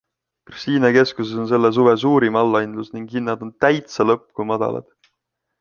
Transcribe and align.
Kristiine 0.51 0.89
keskuses 0.95 1.41
on 1.43 1.49
selle 1.51 1.71
suve 1.75 1.93
suurim 2.05 2.41
allahindlus 2.41 2.91
ning 2.95 3.05
hinnad 3.13 3.45
on 3.49 3.55
TÄITSA 3.67 4.11
LÕPP 4.13 4.29
kui 4.41 4.53
madalad. 4.55 4.93